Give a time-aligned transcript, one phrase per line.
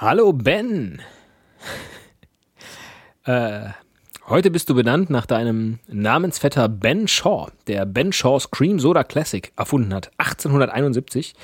[0.00, 1.02] Hallo Ben.
[3.24, 3.68] äh,
[4.28, 9.52] heute bist du benannt nach deinem Namensvetter Ben Shaw, der Ben Shaw's Cream Soda Classic
[9.56, 11.34] erfunden hat, 1871.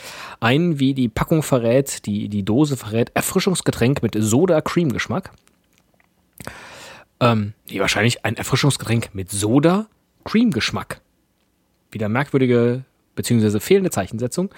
[0.40, 5.32] Ein, wie die Packung verrät, die, die Dose verrät, Erfrischungsgetränk mit Soda-Cream-Geschmack.
[7.20, 11.02] Ähm, wahrscheinlich ein Erfrischungsgetränk mit Soda-Cream-Geschmack.
[11.90, 12.86] Wieder merkwürdige
[13.16, 14.50] beziehungsweise fehlende Zeichensetzung.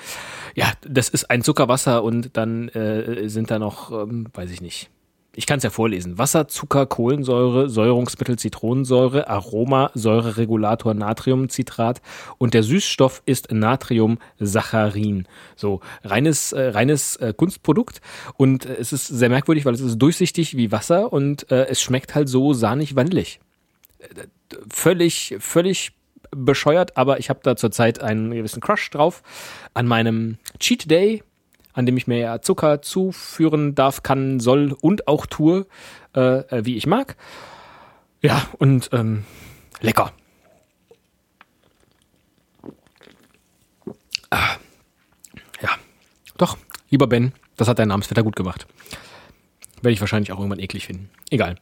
[0.55, 4.91] Ja, das ist ein Zuckerwasser und dann äh, sind da noch, ähm, weiß ich nicht.
[5.39, 6.19] Ich kann es ja vorlesen.
[6.19, 12.03] Wasser, Zucker, Kohlensäure, Säurungsmittel, Zitronensäure, Aroma, Säureregulator, Natriumcitrat
[12.39, 15.29] und der Süßstoff ist Natriumsaccharin.
[15.55, 18.01] So, reines, äh, reines äh, Kunstprodukt
[18.37, 21.81] und äh, es ist sehr merkwürdig, weil es ist durchsichtig wie Wasser und äh, es
[21.81, 23.39] schmeckt halt so sahnig vanillig.
[24.01, 24.27] Äh,
[24.69, 25.93] völlig, völlig
[26.31, 29.23] bescheuert, aber ich habe da zurzeit einen gewissen Crush drauf.
[29.75, 31.23] An meinem Cheat Day,
[31.73, 35.67] an dem ich mir ja Zucker zuführen darf, kann, soll und auch tue,
[36.15, 37.17] äh, äh, wie ich mag.
[38.21, 39.25] Ja, und ähm,
[39.81, 40.13] lecker.
[44.31, 44.57] Ah,
[45.63, 45.71] ja,
[46.37, 46.59] doch,
[46.91, 48.67] lieber Ben, das hat dein Namensvetter gut gemacht.
[49.77, 51.11] Werde ich wahrscheinlich auch irgendwann eklig finden.
[51.31, 51.57] Egal.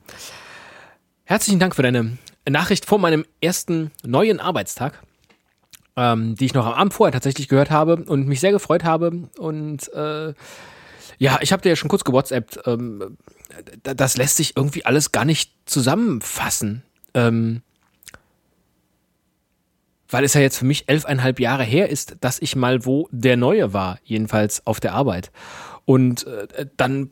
[1.24, 2.16] Herzlichen Dank für deine
[2.52, 5.02] Nachricht vor meinem ersten neuen Arbeitstag,
[5.96, 9.28] ähm, die ich noch am Abend vorher tatsächlich gehört habe und mich sehr gefreut habe.
[9.38, 10.34] Und äh,
[11.18, 12.60] ja, ich habe dir ja schon kurz gewhatsappt.
[12.66, 13.16] Ähm,
[13.82, 16.82] das lässt sich irgendwie alles gar nicht zusammenfassen.
[17.14, 17.62] Ähm,
[20.08, 23.36] weil es ja jetzt für mich elfeinhalb Jahre her ist, dass ich mal wo der
[23.36, 25.32] Neue war, jedenfalls auf der Arbeit.
[25.84, 27.10] Und äh, dann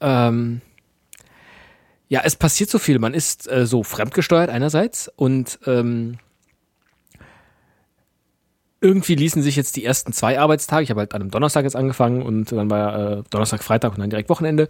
[0.00, 0.60] ähm,
[2.12, 2.98] ja, es passiert so viel.
[2.98, 6.18] Man ist äh, so fremdgesteuert einerseits und ähm,
[8.82, 11.74] irgendwie ließen sich jetzt die ersten zwei Arbeitstage, ich habe halt an einem Donnerstag jetzt
[11.74, 14.68] angefangen und dann war äh, Donnerstag, Freitag und dann direkt Wochenende.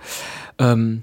[0.61, 1.03] Ähm,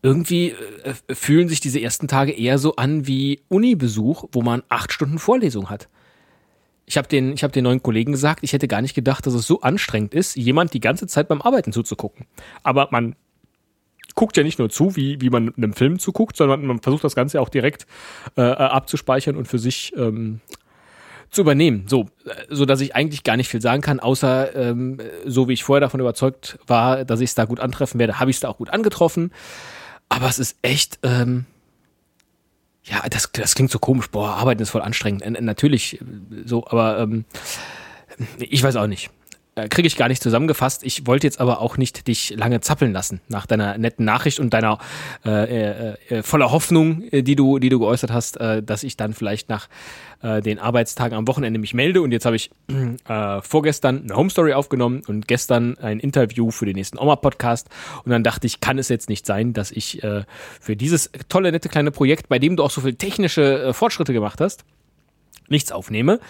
[0.00, 4.94] irgendwie äh, fühlen sich diese ersten Tage eher so an wie Unibesuch, wo man acht
[4.94, 5.90] Stunden Vorlesung hat.
[6.86, 9.34] Ich habe den, ich hab den neuen Kollegen gesagt, ich hätte gar nicht gedacht, dass
[9.34, 12.24] es so anstrengend ist, jemand die ganze Zeit beim Arbeiten zuzugucken.
[12.62, 13.14] Aber man
[14.20, 17.14] guckt ja nicht nur zu, wie, wie man einem Film zuguckt, sondern man versucht das
[17.14, 17.86] Ganze auch direkt
[18.36, 20.40] äh, abzuspeichern und für sich ähm,
[21.30, 21.84] zu übernehmen.
[21.88, 25.54] So, äh, so dass ich eigentlich gar nicht viel sagen kann, außer ähm, so wie
[25.54, 28.40] ich vorher davon überzeugt war, dass ich es da gut antreffen werde, habe ich es
[28.40, 29.32] da auch gut angetroffen.
[30.10, 31.46] Aber es ist echt, ähm,
[32.84, 34.10] ja, das, das klingt so komisch.
[34.10, 35.22] Boah, Arbeiten ist voll anstrengend.
[35.22, 35.98] Äh, natürlich
[36.44, 37.24] so, aber ähm,
[38.38, 39.08] ich weiß auch nicht.
[39.56, 40.84] Äh, kriege ich gar nicht zusammengefasst.
[40.84, 44.50] Ich wollte jetzt aber auch nicht dich lange zappeln lassen nach deiner netten Nachricht und
[44.54, 44.78] deiner
[45.24, 48.96] äh, äh, äh voller Hoffnung, äh, die du, die du geäußert hast, äh, dass ich
[48.96, 49.68] dann vielleicht nach
[50.22, 52.00] äh, den Arbeitstagen am Wochenende mich melde.
[52.00, 52.50] Und jetzt habe ich
[53.08, 57.68] äh, vorgestern eine Home Story aufgenommen und gestern ein Interview für den nächsten Oma-Podcast.
[58.04, 60.22] Und dann dachte ich, kann es jetzt nicht sein, dass ich äh,
[60.60, 64.40] für dieses tolle, nette kleine Projekt, bei dem du auch so viel technische Fortschritte gemacht
[64.40, 64.64] hast,
[65.50, 66.20] nichts aufnehme.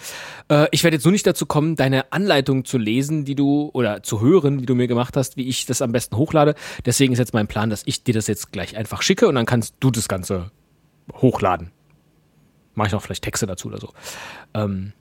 [0.49, 4.03] Äh, ich werde jetzt nur nicht dazu kommen, deine Anleitung zu lesen, die du oder
[4.03, 6.55] zu hören, die du mir gemacht hast, wie ich das am besten hochlade.
[6.85, 9.45] Deswegen ist jetzt mein Plan, dass ich dir das jetzt gleich einfach schicke und dann
[9.45, 10.51] kannst du das Ganze
[11.13, 11.71] hochladen.
[12.73, 13.93] Mache ich noch vielleicht Texte dazu oder so.
[14.53, 14.93] Ähm,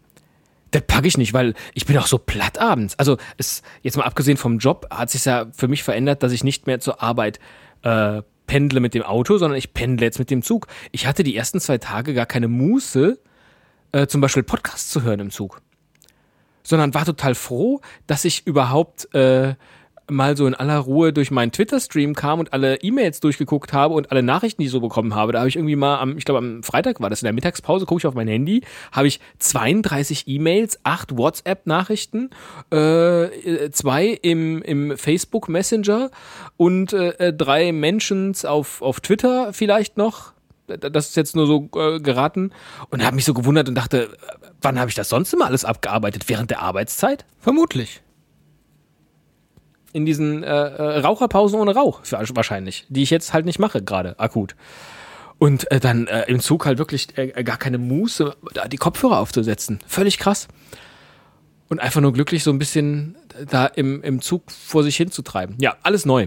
[0.71, 2.99] das packe ich nicht, weil ich bin auch so platt abends.
[2.99, 6.45] Also es, jetzt mal abgesehen vom Job, hat sich ja für mich verändert, dass ich
[6.45, 7.41] nicht mehr zur Arbeit
[7.83, 10.67] äh, pendle mit dem Auto, sondern ich pendle jetzt mit dem Zug.
[10.93, 13.21] Ich hatte die ersten zwei Tage gar keine Muße,
[13.93, 15.61] äh, zum Beispiel Podcasts zu hören im Zug.
[16.63, 19.55] Sondern war total froh, dass ich überhaupt äh,
[20.11, 24.11] mal so in aller Ruhe durch meinen Twitter-Stream kam und alle E-Mails durchgeguckt habe und
[24.11, 25.33] alle Nachrichten, die ich so bekommen habe.
[25.33, 27.87] Da habe ich irgendwie mal am, ich glaube am Freitag war das, in der Mittagspause,
[27.87, 28.63] gucke ich auf mein Handy,
[28.93, 32.31] habe ich 32 E-Mails, 8 WhatsApp-Nachrichten,
[32.71, 36.11] äh, zwei im, im Facebook Messenger
[36.57, 40.33] und äh, drei Mentions auf, auf Twitter vielleicht noch
[40.79, 42.53] das ist jetzt nur so äh, geraten
[42.91, 44.09] und habe mich so gewundert und dachte,
[44.61, 46.29] wann habe ich das sonst immer alles abgearbeitet?
[46.29, 47.25] Während der Arbeitszeit?
[47.39, 48.03] Vermutlich.
[49.93, 54.19] In diesen äh, äh, Raucherpausen ohne Rauch wahrscheinlich, die ich jetzt halt nicht mache gerade
[54.19, 54.55] akut.
[55.39, 59.19] Und äh, dann äh, im Zug halt wirklich äh, gar keine Muße, da die Kopfhörer
[59.19, 59.81] aufzusetzen.
[59.87, 60.49] Völlig krass
[61.71, 63.17] und einfach nur glücklich so ein bisschen
[63.49, 65.55] da im, im Zug vor sich hinzutreiben.
[65.61, 66.27] Ja, alles neu.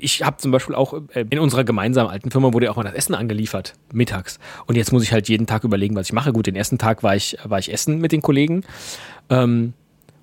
[0.00, 2.82] Ich habe zum Beispiel auch äh, in unserer gemeinsamen alten Firma wurde ja auch mal
[2.82, 4.40] das Essen angeliefert, mittags.
[4.66, 6.32] Und jetzt muss ich halt jeden Tag überlegen, was ich mache.
[6.32, 8.64] Gut, den ersten Tag war ich, war ich essen mit den Kollegen.
[9.30, 9.74] Ähm,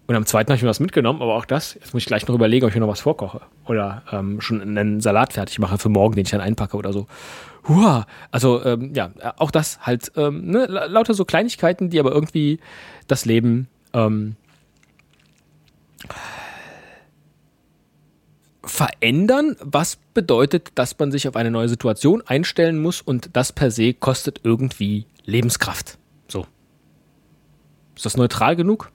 [0.08, 2.28] und am zweiten habe ich mir was mitgenommen, aber auch das, jetzt muss ich gleich
[2.28, 3.40] noch überlegen, ob ich mir noch was vorkoche.
[3.68, 7.08] Oder ähm, schon einen Salat fertig mache für morgen, den ich dann einpacke oder so.
[7.70, 8.06] Hua!
[8.32, 12.60] Also, ähm, ja, auch das halt, ähm, ne, lauter so Kleinigkeiten, die aber irgendwie
[13.08, 14.36] das Leben ähm,
[18.64, 23.72] verändern, was bedeutet, dass man sich auf eine neue Situation einstellen muss und das per
[23.72, 25.98] se kostet irgendwie Lebenskraft.
[26.28, 26.46] So.
[27.96, 28.92] Ist das neutral genug?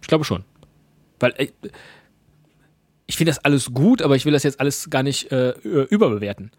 [0.00, 0.44] Ich glaube schon.
[1.20, 1.48] Weil äh,
[3.06, 6.50] ich finde das alles gut, aber ich will das jetzt alles gar nicht äh, überbewerten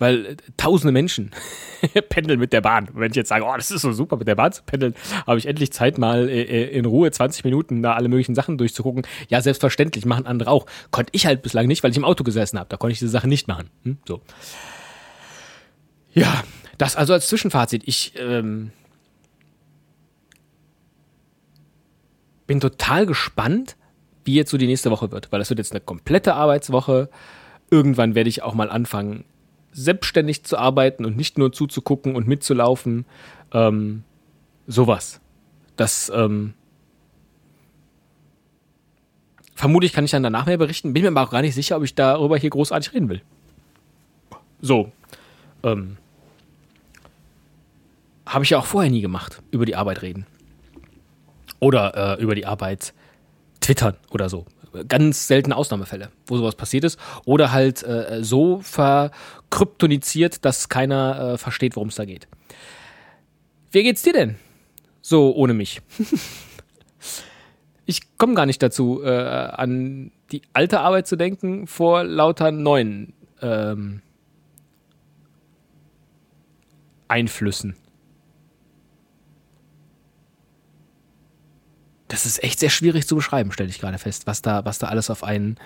[0.00, 1.30] weil äh, tausende Menschen
[2.08, 2.88] pendeln mit der Bahn.
[2.88, 4.94] Und wenn ich jetzt sage, oh, das ist so super, mit der Bahn zu pendeln,
[5.26, 8.58] habe ich endlich Zeit, mal äh, äh in Ruhe 20 Minuten da alle möglichen Sachen
[8.58, 9.06] durchzugucken.
[9.28, 10.66] Ja, selbstverständlich, machen andere auch.
[10.90, 12.68] Konnte ich halt bislang nicht, weil ich im Auto gesessen habe.
[12.68, 13.70] Da konnte ich diese Sache nicht machen.
[13.84, 13.98] Hm?
[14.08, 14.22] So.
[16.12, 16.42] Ja,
[16.78, 17.82] das also als Zwischenfazit.
[17.84, 18.72] Ich ähm,
[22.46, 23.76] bin total gespannt,
[24.24, 27.10] wie jetzt so die nächste Woche wird, weil das wird jetzt eine komplette Arbeitswoche.
[27.70, 29.24] Irgendwann werde ich auch mal anfangen,
[29.72, 33.04] selbstständig zu arbeiten und nicht nur zuzugucken und mitzulaufen.
[33.52, 34.04] Ähm,
[34.66, 35.20] sowas.
[35.76, 36.54] Das ähm,
[39.54, 40.92] vermutlich kann ich dann danach mehr berichten.
[40.92, 43.22] Bin mir aber auch gar nicht sicher, ob ich darüber hier großartig reden will.
[44.60, 44.92] So.
[45.62, 45.96] Ähm,
[48.26, 50.26] Habe ich ja auch vorher nie gemacht, über die Arbeit reden.
[51.58, 52.94] Oder äh, über die Arbeit
[53.60, 54.46] twittern oder so
[54.88, 56.98] ganz seltene Ausnahmefälle, wo sowas passiert ist.
[57.24, 62.28] Oder halt äh, so verkryptonisiert, dass keiner äh, versteht, worum es da geht.
[63.70, 64.36] Wie geht's dir denn?
[65.02, 65.80] So ohne mich.
[67.86, 73.14] ich komme gar nicht dazu, äh, an die alte Arbeit zu denken vor lauter neuen
[73.42, 74.02] ähm,
[77.08, 77.76] Einflüssen.
[82.10, 84.88] Das ist echt sehr schwierig zu beschreiben, stelle ich gerade fest, was da, was da
[84.88, 85.56] alles auf einen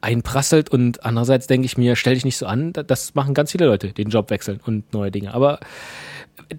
[0.00, 0.70] einprasselt.
[0.70, 3.92] Und andererseits denke ich mir, stell dich nicht so an, das machen ganz viele Leute,
[3.92, 5.34] den Job wechseln und neue Dinge.
[5.34, 5.58] Aber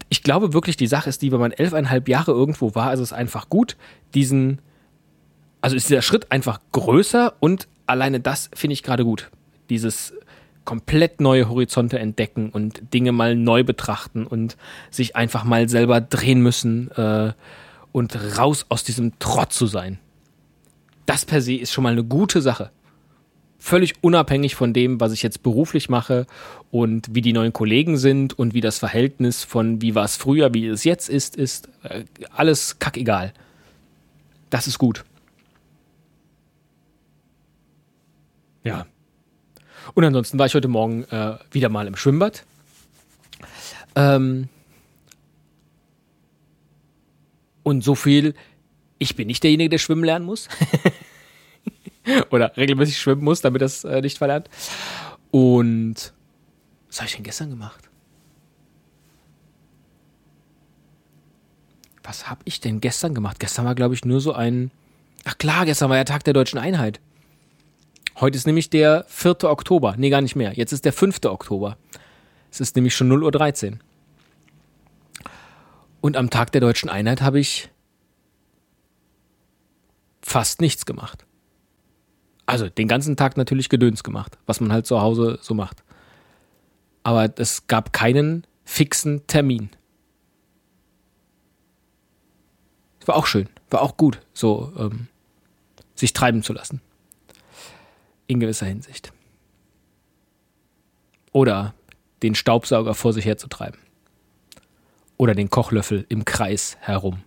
[0.09, 3.13] ich glaube wirklich, die Sache ist die, wenn man elfeinhalb Jahre irgendwo war, ist es
[3.13, 3.77] einfach gut,
[4.13, 4.59] diesen,
[5.61, 9.31] also ist dieser Schritt einfach größer und alleine das finde ich gerade gut.
[9.69, 10.13] Dieses
[10.65, 14.57] komplett neue Horizonte entdecken und Dinge mal neu betrachten und
[14.91, 16.91] sich einfach mal selber drehen müssen.
[16.91, 17.31] Äh,
[17.91, 19.99] und raus aus diesem Trott zu sein.
[21.05, 22.71] Das per se ist schon mal eine gute Sache.
[23.57, 26.27] Völlig unabhängig von dem, was ich jetzt beruflich mache
[26.71, 30.53] und wie die neuen Kollegen sind und wie das Verhältnis von wie war es früher,
[30.53, 33.33] wie es jetzt ist, ist äh, alles kackegal.
[34.49, 35.03] Das ist gut.
[38.63, 38.85] Ja.
[39.93, 42.45] Und ansonsten war ich heute Morgen äh, wieder mal im Schwimmbad.
[43.95, 44.47] Ähm,
[47.69, 48.33] Und so viel,
[48.97, 50.49] ich bin nicht derjenige, der schwimmen lernen muss.
[52.31, 54.49] Oder regelmäßig schwimmen muss, damit das äh, nicht verlernt.
[55.29, 56.11] Und
[56.87, 57.87] was habe ich denn gestern gemacht?
[62.01, 63.39] Was habe ich denn gestern gemacht?
[63.39, 64.71] Gestern war, glaube ich, nur so ein.
[65.25, 66.99] Ach klar, gestern war ja Tag der deutschen Einheit.
[68.19, 69.43] Heute ist nämlich der 4.
[69.43, 69.93] Oktober.
[69.95, 70.53] Nee, gar nicht mehr.
[70.53, 71.19] Jetzt ist der 5.
[71.25, 71.77] Oktober.
[72.49, 73.79] Es ist nämlich schon 0.13 Uhr.
[76.01, 77.69] Und am Tag der deutschen Einheit habe ich
[80.21, 81.25] fast nichts gemacht.
[82.45, 85.83] Also den ganzen Tag natürlich Gedöns gemacht, was man halt zu Hause so macht.
[87.03, 89.69] Aber es gab keinen fixen Termin.
[93.05, 95.07] War auch schön, war auch gut, so ähm,
[95.95, 96.79] sich treiben zu lassen.
[98.27, 99.11] In gewisser Hinsicht.
[101.31, 101.73] Oder
[102.21, 103.79] den Staubsauger vor sich herzutreiben
[105.19, 107.21] oder den Kochlöffel im Kreis herum.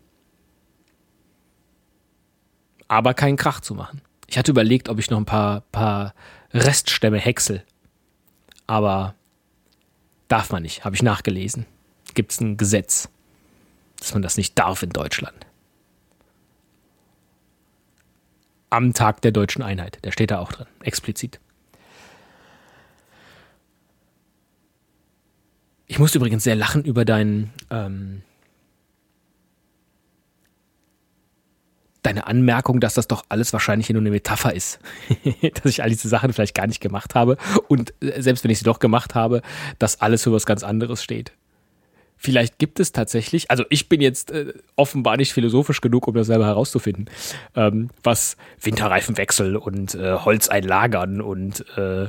[2.88, 4.00] Aber keinen Krach zu machen.
[4.26, 6.14] Ich hatte überlegt, ob ich noch ein paar, paar
[6.52, 7.62] Reststämme häcksel.
[8.66, 9.14] Aber
[10.28, 11.66] darf man nicht, habe ich nachgelesen.
[12.14, 13.10] Gibt es ein Gesetz,
[13.98, 15.46] dass man das nicht darf in Deutschland.
[18.70, 21.40] Am Tag der deutschen Einheit, der steht da auch drin, explizit.
[25.92, 28.22] Ich musste übrigens sehr lachen über deinen, ähm,
[32.00, 34.78] deine Anmerkung, dass das doch alles wahrscheinlich nur eine Metapher ist.
[35.42, 37.36] dass ich all diese Sachen vielleicht gar nicht gemacht habe
[37.68, 39.42] und äh, selbst wenn ich sie doch gemacht habe,
[39.78, 41.32] dass alles für was ganz anderes steht.
[42.16, 46.28] Vielleicht gibt es tatsächlich, also ich bin jetzt äh, offenbar nicht philosophisch genug, um das
[46.28, 47.10] selber herauszufinden,
[47.54, 52.08] ähm, was Winterreifenwechsel und äh, Holz einlagern und äh,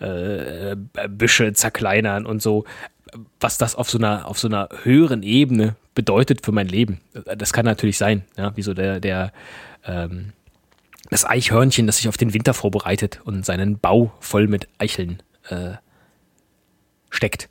[0.00, 0.76] äh,
[1.08, 2.64] Büsche zerkleinern und so
[3.40, 7.00] was das auf so einer, auf so einer höheren Ebene bedeutet für mein Leben.
[7.36, 9.32] Das kann natürlich sein, ja, wie so der, der,
[9.84, 10.32] ähm,
[11.10, 15.72] das Eichhörnchen, das sich auf den Winter vorbereitet und seinen Bau voll mit Eicheln äh,
[17.10, 17.48] steckt.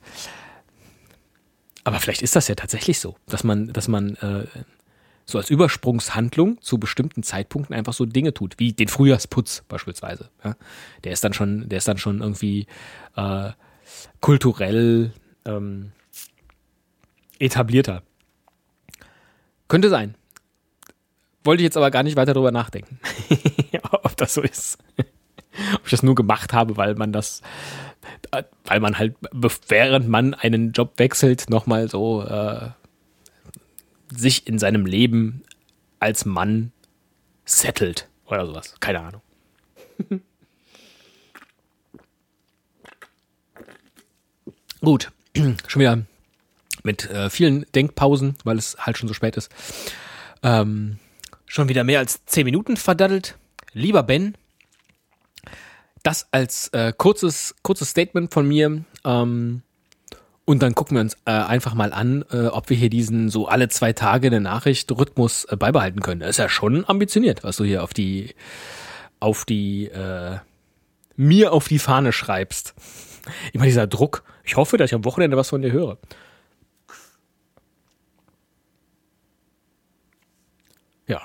[1.84, 4.46] Aber vielleicht ist das ja tatsächlich so, dass man, dass man äh,
[5.24, 10.30] so als Übersprungshandlung zu bestimmten Zeitpunkten einfach so Dinge tut, wie den Frühjahrsputz beispielsweise.
[10.44, 10.56] Ja?
[11.04, 12.66] Der ist dann schon, der ist dann schon irgendwie
[13.16, 13.50] äh,
[14.20, 15.12] kulturell
[15.44, 15.92] ähm,
[17.38, 18.02] etablierter.
[19.68, 20.14] Könnte sein.
[21.44, 23.00] Wollte ich jetzt aber gar nicht weiter darüber nachdenken,
[23.90, 24.78] ob das so ist.
[25.74, 27.42] ob ich das nur gemacht habe, weil man das,
[28.64, 29.16] weil man halt,
[29.68, 32.70] während man einen Job wechselt, nochmal so äh,
[34.14, 35.42] sich in seinem Leben
[35.98, 36.70] als Mann
[37.44, 38.76] settelt oder sowas.
[38.78, 39.22] Keine Ahnung.
[44.80, 45.10] Gut,
[45.66, 46.02] schon wieder
[46.82, 49.50] mit äh, vielen Denkpausen, weil es halt schon so spät ist.
[50.42, 50.98] Ähm,
[51.46, 53.36] schon wieder mehr als zehn Minuten verdaddelt.
[53.72, 54.34] Lieber Ben,
[56.02, 58.84] das als äh, kurzes, kurzes Statement von mir.
[59.04, 59.62] Ähm,
[60.44, 63.46] und dann gucken wir uns äh, einfach mal an, äh, ob wir hier diesen so
[63.46, 66.20] alle zwei Tage eine Nachricht-Rhythmus äh, beibehalten können.
[66.20, 68.34] Das ist ja schon ambitioniert, was du hier auf die,
[69.20, 70.38] auf die, äh,
[71.16, 72.74] mir auf die Fahne schreibst.
[73.52, 74.24] Immer dieser Druck.
[74.44, 75.98] Ich hoffe, dass ich am Wochenende was von dir höre.
[81.06, 81.22] Ja.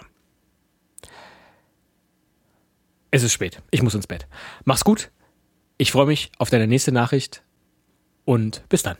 [3.12, 3.62] Es ist spät.
[3.72, 4.28] Ich muss ins Bett.
[4.66, 5.12] Mach's gut.
[5.78, 7.44] Ich freue mich auf deine nächste Nachricht
[8.26, 8.98] und bis dann.